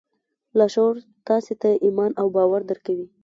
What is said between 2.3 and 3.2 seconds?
باور درکوي